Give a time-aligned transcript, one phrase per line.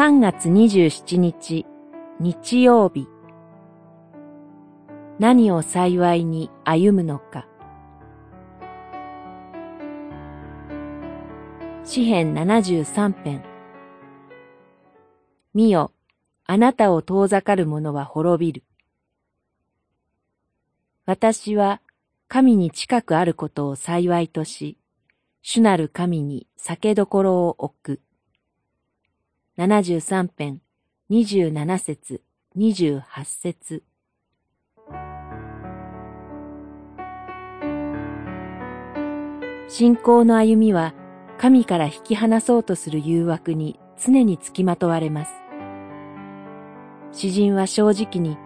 [0.00, 1.66] 3月27日、
[2.20, 3.06] 日曜日。
[5.18, 7.46] 何を幸いに歩むのか。
[11.84, 13.44] 詩編73編。
[15.52, 15.92] 見よ、
[16.46, 18.64] あなたを遠ざかる者は滅びる。
[21.04, 21.82] 私は
[22.26, 24.78] 神に近くあることを幸いとし、
[25.42, 28.00] 主なる神に酒どころを置く。
[29.60, 30.62] 七十三編、
[31.10, 32.22] 二十七節、
[32.54, 33.82] 二十八節。
[39.68, 40.94] 信仰の歩みは
[41.36, 45.32] 神から引き離そうとする誘惑に常につきまとわれます。
[47.12, 48.38] 詩人は正直に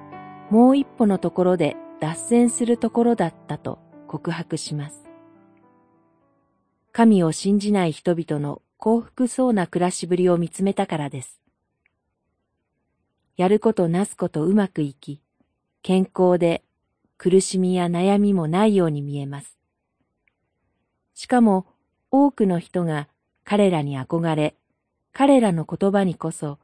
[0.50, 5.04] もう一歩のところで脱線するところだったと告白します。
[6.90, 11.40] 神を信じない人々の幸福そうな暮らしぶりを見つめたからです。
[13.38, 15.22] やることなすことうまくいき、
[15.80, 16.62] 健康で
[17.16, 19.56] 苦しみや悩みもないように見えます。
[21.14, 21.64] しかも
[22.10, 23.08] 多くの人が
[23.42, 24.54] 彼らに憧れ、
[25.14, 26.58] 彼らの言葉にこそ、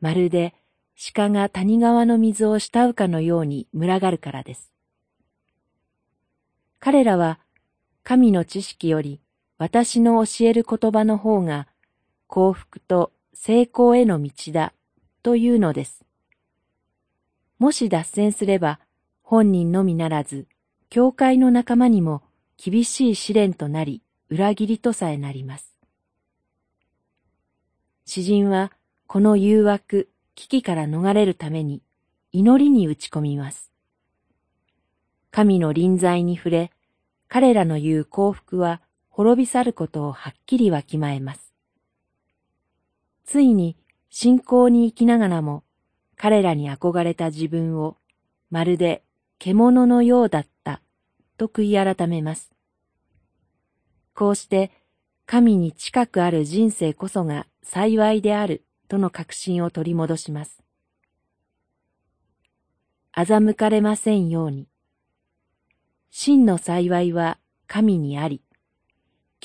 [0.00, 0.54] まるで
[1.14, 4.72] 鹿が谷川の水を慕うかのように群がるからです。
[6.80, 7.38] 彼らは
[8.02, 9.21] 神の知識より
[9.62, 11.68] 私の教える言葉の方が
[12.26, 14.72] 幸福と成功への道だ
[15.22, 16.04] というのです。
[17.60, 18.80] もし脱線すれば
[19.22, 20.48] 本人のみならず、
[20.90, 22.22] 教会の仲間にも
[22.56, 25.76] 厳しい試練となり、裏切りとさえなります。
[28.04, 28.72] 詩人は
[29.06, 31.82] この誘惑、危機から逃れるために
[32.32, 33.70] 祈りに打ち込みます。
[35.30, 36.72] 神の臨在に触れ、
[37.28, 38.80] 彼らの言う幸福は
[39.14, 41.52] 滅び去ることをはっきりわきまえます。
[43.26, 43.76] ついに
[44.08, 45.64] 信仰に生きながらも
[46.16, 47.98] 彼らに憧れた自分を
[48.50, 49.02] まるで
[49.38, 50.80] 獣のようだった
[51.36, 52.52] と悔い改めます。
[54.14, 54.70] こうして
[55.26, 60.62] 神に近くある人生こそが幸いであるとの確信を取り戻します。
[63.14, 64.68] 欺かれませんように。
[66.10, 68.42] 真の幸いは神にあり、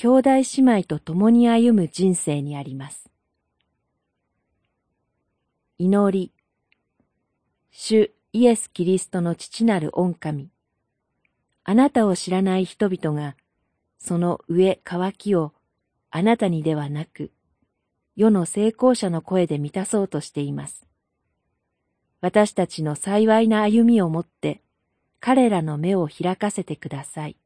[0.00, 3.10] 兄弟姉妹と共に歩む人生にあります。
[5.76, 6.32] 祈り、
[7.72, 10.50] 主イエス・キリストの父なる御神、
[11.64, 13.34] あなたを知らない人々が、
[13.98, 15.52] その上渇きを
[16.12, 17.32] あなたにではなく、
[18.14, 20.86] 世の成功者の声で満たそうとしています。
[22.20, 24.62] 私たちの幸いな歩みをもって、
[25.18, 27.36] 彼らの目を開かせてください。